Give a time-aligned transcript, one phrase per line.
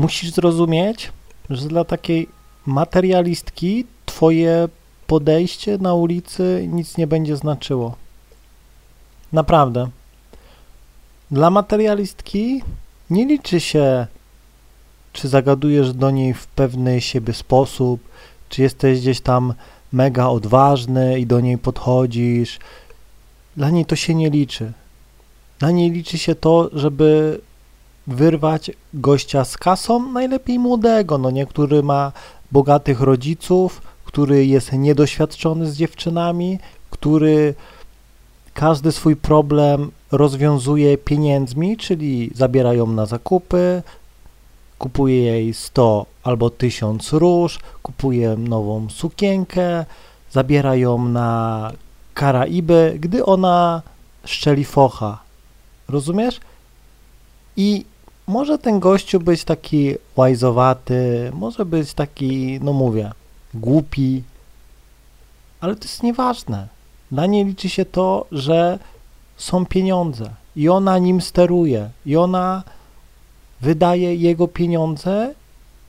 [0.00, 1.12] musisz zrozumieć,
[1.50, 2.28] że dla takiej
[2.66, 4.68] materialistki twoje
[5.06, 7.96] podejście na ulicy nic nie będzie znaczyło.
[9.32, 9.88] Naprawdę.
[11.30, 12.62] Dla materialistki
[13.10, 14.06] nie liczy się,
[15.12, 18.00] czy zagadujesz do niej w pewny siebie sposób,
[18.48, 19.54] czy jesteś gdzieś tam
[19.92, 22.58] mega odważny i do niej podchodzisz.
[23.56, 24.72] Dla niej to się nie liczy.
[25.58, 27.40] Dla niej liczy się to, żeby
[28.10, 32.12] wyrwać gościa z kasą, najlepiej młodego, no nie, który ma
[32.52, 36.58] bogatych rodziców, który jest niedoświadczony z dziewczynami,
[36.90, 37.54] który
[38.54, 43.82] każdy swój problem rozwiązuje pieniędzmi, czyli zabiera ją na zakupy,
[44.78, 49.84] kupuje jej 100 albo 1000 róż, kupuje nową sukienkę,
[50.30, 51.72] zabiera ją na
[52.14, 53.82] Karaiby, gdy ona
[54.24, 55.18] szczeli focha.
[55.88, 56.40] Rozumiesz?
[57.56, 57.84] I
[58.30, 63.10] może ten gościu być taki łajzowaty, może być taki, no mówię,
[63.54, 64.22] głupi,
[65.60, 66.68] ale to jest nieważne.
[67.10, 68.78] Dla niej liczy się to, że
[69.36, 72.62] są pieniądze i ona nim steruje i ona
[73.60, 75.34] wydaje jego pieniądze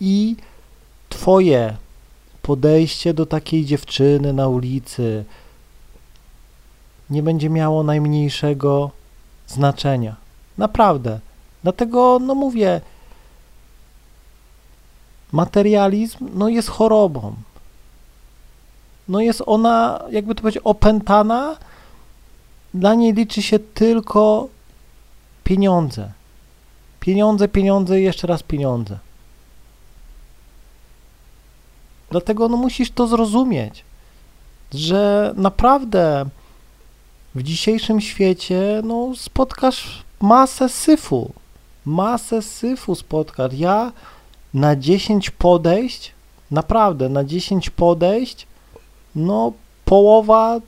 [0.00, 0.36] i
[1.08, 1.76] twoje
[2.42, 5.24] podejście do takiej dziewczyny na ulicy
[7.10, 8.90] nie będzie miało najmniejszego
[9.46, 10.16] znaczenia.
[10.58, 11.20] Naprawdę.
[11.62, 12.80] Dlatego, no mówię,
[15.32, 17.34] materializm no jest chorobą.
[19.08, 21.56] No jest ona, jakby to powiedzieć, opętana.
[22.74, 24.48] Dla niej liczy się tylko
[25.44, 26.12] pieniądze.
[27.00, 28.98] Pieniądze, pieniądze i jeszcze raz pieniądze.
[32.10, 33.84] Dlatego no musisz to zrozumieć,
[34.74, 36.26] że naprawdę
[37.34, 41.32] w dzisiejszym świecie no, spotkasz masę syfu.
[41.84, 43.52] Masę syfu spotkasz.
[43.54, 43.92] Ja
[44.54, 46.12] na 10 podejść,
[46.50, 48.46] naprawdę na 10 podejść,
[49.14, 49.52] no
[49.84, 50.60] połowa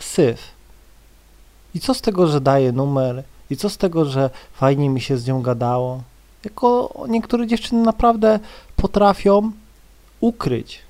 [0.00, 0.40] syf.
[1.74, 3.24] I co z tego, że daje numer?
[3.50, 6.02] I co z tego, że fajnie mi się z nią gadało?
[6.44, 8.40] Jako niektóre dziewczyny naprawdę
[8.76, 9.52] potrafią
[10.20, 10.82] ukryć.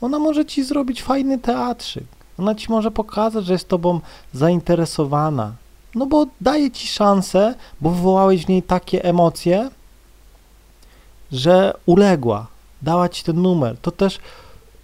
[0.00, 2.17] Ona może ci zrobić fajny teatrzyk.
[2.38, 4.00] Ona ci może pokazać, że jest tobą
[4.32, 5.52] zainteresowana.
[5.94, 9.70] No bo daje ci szansę, bo wywołałeś w niej takie emocje,
[11.32, 12.46] że uległa,
[12.82, 13.76] dała ci ten numer.
[13.82, 14.18] To też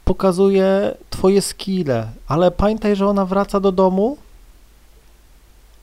[0.05, 4.17] pokazuje twoje skille, ale pamiętaj, że ona wraca do domu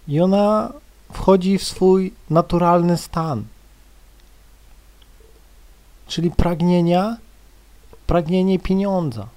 [0.07, 0.73] i ona
[1.13, 3.43] wchodzi w swój naturalny stan.
[6.07, 7.17] Czyli pragnienia,
[8.07, 9.27] pragnienie pieniądza.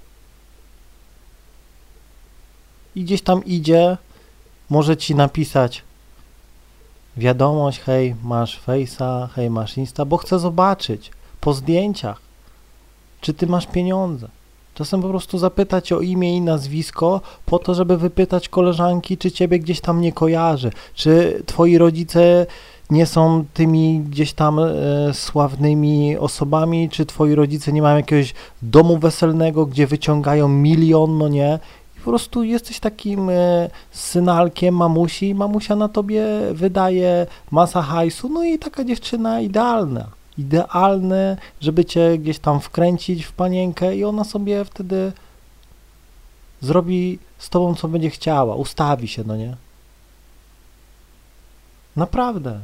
[2.95, 3.97] I gdzieś tam idzie,
[4.69, 5.83] może ci napisać
[7.17, 11.11] wiadomość, hej, masz Face'a, hej, masz Insta, bo chcę zobaczyć
[11.41, 12.21] po zdjęciach,
[13.21, 14.27] czy ty masz pieniądze.
[14.73, 19.59] Czasem po prostu zapytać o imię i nazwisko, po to, żeby wypytać koleżanki, czy ciebie
[19.59, 22.45] gdzieś tam nie kojarzy, czy twoi rodzice
[22.89, 24.73] nie są tymi gdzieś tam e,
[25.13, 31.59] sławnymi osobami, czy twoi rodzice nie mają jakiegoś domu weselnego, gdzie wyciągają milion, no nie,
[32.05, 38.59] po prostu jesteś takim e, synalkiem mamusi, mamusia na tobie wydaje masa hajsu, no i
[38.59, 40.07] taka dziewczyna idealna
[40.37, 45.11] idealne, żeby cię gdzieś tam wkręcić w panienkę i ona sobie wtedy
[46.61, 49.55] zrobi z tobą, co będzie chciała, ustawi się, no nie?
[51.95, 52.59] Naprawdę.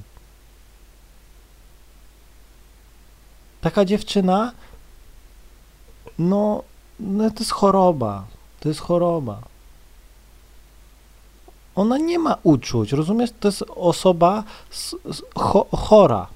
[3.62, 4.52] Taka dziewczyna,
[6.19, 6.63] no,
[7.00, 8.25] no to jest choroba.
[8.62, 9.42] To jest choroba.
[11.76, 13.30] Ona nie ma uczuć, rozumiesz?
[13.40, 14.44] To jest osoba
[15.36, 16.28] cho chora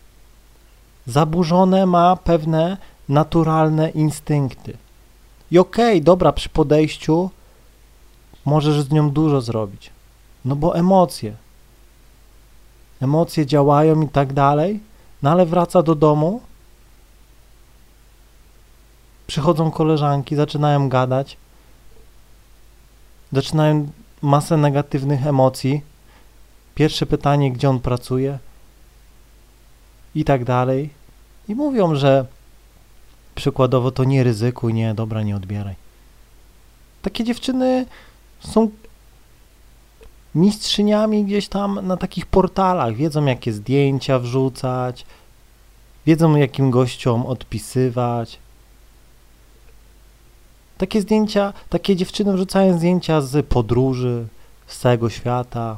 [1.07, 2.77] zaburzone ma pewne
[3.09, 4.77] naturalne instynkty.
[5.51, 7.29] I okej, okay, dobra, przy podejściu
[8.45, 9.89] możesz z nią dużo zrobić.
[10.45, 11.35] No bo emocje.
[13.01, 14.79] Emocje działają i tak dalej,
[15.21, 16.41] no ale wraca do domu,
[19.27, 21.37] przychodzą koleżanki, zaczynają gadać,
[23.35, 23.87] zaczynają
[24.21, 25.81] masę negatywnych emocji.
[26.75, 28.39] Pierwsze pytanie, gdzie on pracuje,
[30.15, 30.89] i tak dalej.
[31.47, 32.25] I mówią, że
[33.35, 35.75] przykładowo to nie ryzykuj, nie, dobra, nie odbieraj.
[37.01, 37.85] Takie dziewczyny
[38.39, 38.69] są
[40.35, 45.05] mistrzyniami gdzieś tam na takich portalach, wiedzą jakie zdjęcia wrzucać,
[46.05, 48.39] wiedzą jakim gościom odpisywać.
[50.77, 54.27] Takie zdjęcia, takie dziewczyny wrzucają zdjęcia z podróży,
[54.67, 55.77] z całego świata.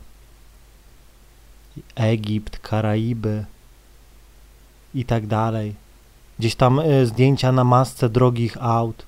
[1.96, 3.46] Egipt, Karaiby
[4.96, 5.76] i tak dalej.
[6.40, 9.06] Gdzieś tam y, zdjęcia na masce drogich aut.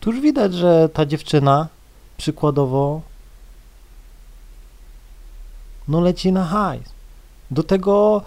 [0.00, 1.68] Tu już widać, że ta dziewczyna
[2.16, 3.00] przykładowo
[5.88, 6.88] no leci na hajs.
[7.50, 8.22] Do tego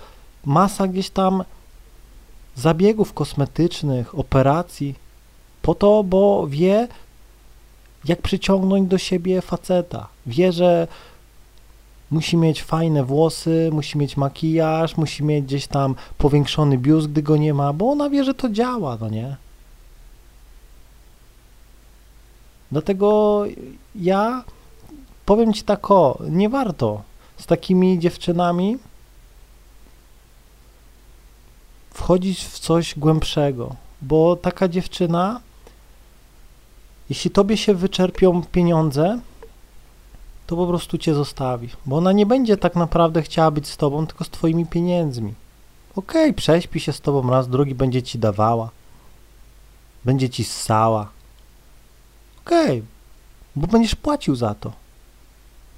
[0.46, 1.44] masa gdzieś tam
[2.56, 4.96] zabiegów kosmetycznych, operacji,
[5.62, 6.88] po to, bo wie,
[8.06, 10.08] jak przyciągnąć do siebie faceta.
[10.26, 10.88] Wie, że
[12.12, 17.38] musi mieć fajne włosy, musi mieć makijaż, musi mieć gdzieś tam powiększony biust, gdy go
[17.38, 19.36] nie ma, bo ona wie, że to działa, no nie?
[22.72, 23.44] Dlatego
[23.96, 24.44] ja
[25.26, 27.02] powiem ci tak o, nie warto
[27.38, 28.78] z takimi dziewczynami
[31.94, 35.40] wchodzić w coś głębszego, bo taka dziewczyna,
[37.12, 39.20] jeśli tobie się wyczerpią pieniądze,
[40.48, 44.08] to po prostu cię zostawi, bo ona nie będzie tak naprawdę chciała być z tobą,
[44.08, 45.34] tylko z twoimi pieniędzmi.
[45.96, 48.70] Okej, okay, prześpi się z tobą raz, drugi będzie ci dawała,
[50.06, 51.10] będzie ci ssała.
[52.46, 52.84] Okej, okay,
[53.56, 54.72] bo będziesz płacił za to,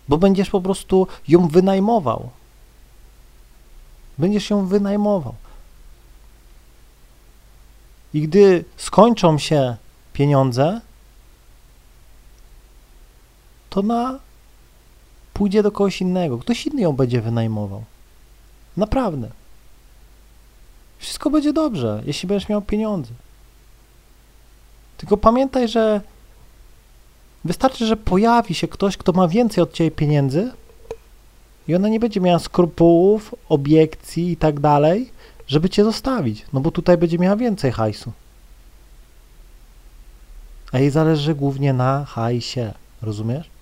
[0.07, 2.29] bo będziesz po prostu ją wynajmował.
[4.17, 5.35] Będziesz ją wynajmował.
[8.13, 9.75] I gdy skończą się
[10.13, 10.81] pieniądze,
[13.73, 14.19] to na
[15.33, 16.37] pójdzie do kogoś innego.
[16.37, 17.83] Ktoś inny ją będzie wynajmował.
[18.77, 19.29] Naprawdę.
[20.97, 23.11] Wszystko będzie dobrze, jeśli będziesz miał pieniądze.
[24.97, 26.01] Tylko pamiętaj, że
[27.45, 30.51] wystarczy, że pojawi się ktoś, kto ma więcej od ciebie pieniędzy
[31.67, 35.11] i ona nie będzie miała skrupułów, obiekcji i tak dalej,
[35.47, 38.11] żeby cię zostawić, no bo tutaj będzie miała więcej hajsu.
[40.71, 43.52] A jej zależy głównie na hajsie, rozumiesz?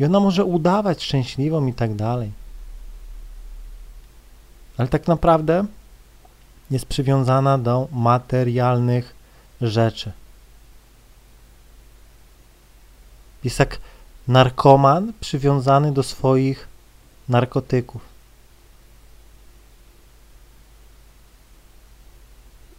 [0.00, 2.32] I ona może udawać szczęśliwą i tak dalej.
[4.76, 5.66] Ale tak naprawdę
[6.70, 9.14] jest przywiązana do materialnych
[9.60, 10.12] rzeczy.
[13.44, 13.78] Jest jak
[14.28, 16.68] narkoman przywiązany do swoich
[17.28, 18.02] narkotyków.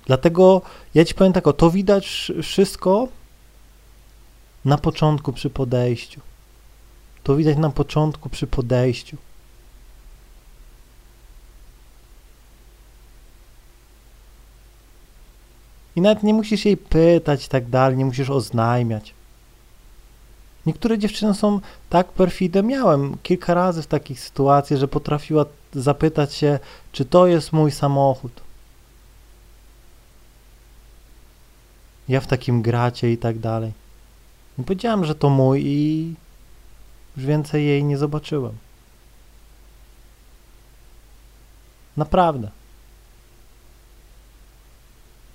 [0.05, 0.61] Dlatego
[0.93, 3.07] ja ci powiem tak, o, to widać wszystko
[4.65, 6.21] na początku przy podejściu.
[7.23, 9.17] To widać na początku przy podejściu.
[15.95, 19.13] I nawet nie musisz jej pytać i tak dalej, nie musisz oznajmiać.
[20.65, 22.63] Niektóre dziewczyny są tak perfide.
[22.63, 26.59] Miałem kilka razy w takich sytuacjach, że potrafiła zapytać się,
[26.91, 28.31] czy to jest mój samochód.
[32.07, 33.71] Ja w takim gracie i tak dalej.
[34.59, 36.13] I powiedziałem, że to mój i
[37.19, 38.53] już więcej jej nie zobaczyłem.
[41.97, 42.49] Naprawdę.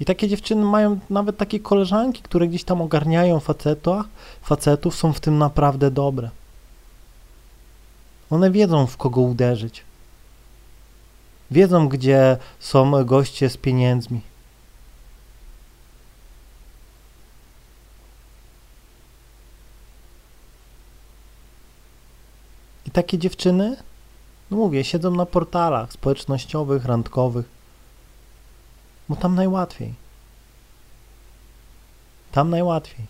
[0.00, 4.06] I takie dziewczyny mają nawet takie koleżanki, które gdzieś tam ogarniają facetów,
[4.42, 6.30] facetów są w tym naprawdę dobre.
[8.30, 9.82] One wiedzą, w kogo uderzyć.
[11.50, 14.20] Wiedzą, gdzie są goście z pieniędzmi.
[22.94, 23.76] Takie dziewczyny,
[24.50, 27.46] no mówię, siedzą na portalach społecznościowych, randkowych,
[29.08, 29.94] bo tam najłatwiej.
[32.32, 33.06] Tam najłatwiej.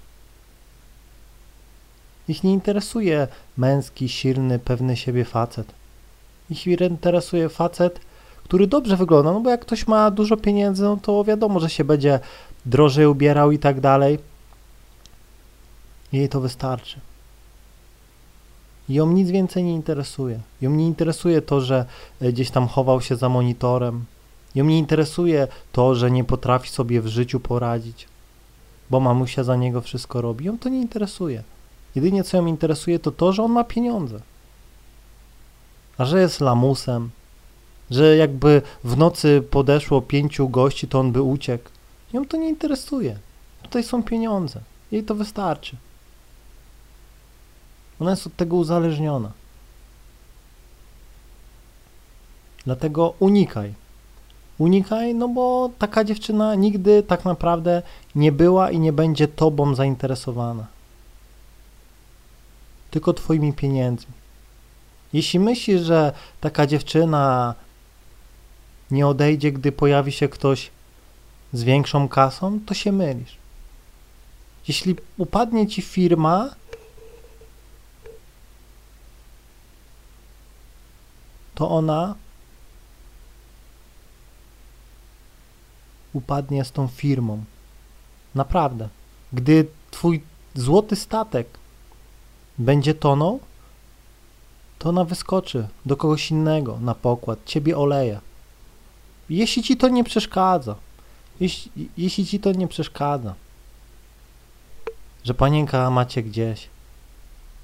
[2.28, 5.72] Ich nie interesuje męski, silny, pewny siebie facet.
[6.50, 8.00] Ich interesuje facet,
[8.44, 11.84] który dobrze wygląda, no bo jak ktoś ma dużo pieniędzy, no to wiadomo, że się
[11.84, 12.20] będzie
[12.66, 14.18] drożej ubierał i tak dalej.
[16.12, 17.00] Jej to wystarczy.
[18.88, 20.40] Ją nic więcej nie interesuje.
[20.60, 21.86] Ją nie interesuje to, że
[22.20, 24.04] e, gdzieś tam chował się za monitorem.
[24.54, 28.08] Ją nie interesuje to, że nie potrafi sobie w życiu poradzić,
[28.90, 30.44] bo mamusia za niego wszystko robi.
[30.44, 31.42] Ją to nie interesuje.
[31.94, 34.20] Jedynie co ją interesuje to to, że on ma pieniądze.
[35.98, 37.10] A że jest lamusem,
[37.90, 41.70] że jakby w nocy podeszło pięciu gości, to on by uciekł.
[42.12, 43.18] Ją to nie interesuje.
[43.62, 44.60] Tutaj są pieniądze.
[44.92, 45.76] Jej to wystarczy.
[48.00, 49.30] Ona jest od tego uzależniona.
[52.64, 53.74] Dlatego unikaj.
[54.58, 57.82] Unikaj, no bo taka dziewczyna nigdy tak naprawdę
[58.14, 60.66] nie była i nie będzie tobą zainteresowana.
[62.90, 64.14] Tylko twoimi pieniędzmi.
[65.12, 67.54] Jeśli myślisz, że taka dziewczyna
[68.90, 70.70] nie odejdzie, gdy pojawi się ktoś
[71.52, 73.36] z większą kasą, to się mylisz.
[74.68, 76.50] Jeśli upadnie ci firma,
[81.54, 82.14] to ona
[86.12, 87.44] upadnie z tą firmą.
[88.34, 88.88] Naprawdę.
[89.32, 90.22] Gdy twój
[90.54, 91.58] złoty statek
[92.58, 93.40] będzie tonął,
[94.78, 98.20] to ona wyskoczy do kogoś innego na pokład, ciebie oleje.
[99.28, 100.76] Jeśli ci to nie przeszkadza,
[101.40, 103.34] jeśli, jeśli ci to nie przeszkadza,
[105.24, 106.68] że panienka macie gdzieś,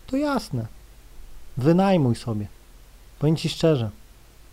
[0.06, 0.66] to jasne,
[1.56, 2.46] wynajmuj sobie.
[3.20, 3.90] Powiem ci szczerze,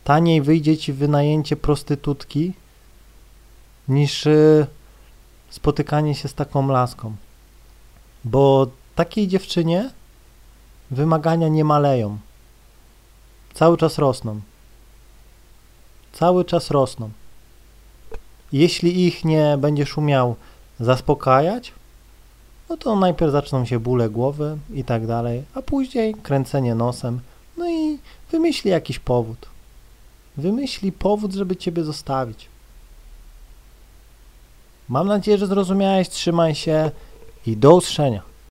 [0.03, 2.53] taniej wyjdzie ci wynajęcie prostytutki
[3.87, 4.67] niż y,
[5.49, 7.15] spotykanie się z taką laską.
[8.23, 9.89] Bo takiej dziewczynie
[10.91, 12.17] wymagania nie maleją.
[13.53, 14.41] Cały czas rosną.
[16.13, 17.09] Cały czas rosną.
[18.51, 20.35] Jeśli ich nie będziesz umiał
[20.79, 21.73] zaspokajać,
[22.69, 27.36] no to najpierw zaczną się bóle głowy i tak dalej, a później kręcenie nosem, no
[28.31, 29.45] wymyśli jakiś powód.
[30.37, 32.47] Wymyśli powód, żeby ciebie zostawić.
[34.89, 36.09] Mam nadzieję, że zrozumiałeś.
[36.09, 36.91] Trzymaj się
[37.45, 38.21] i do usłyszenia.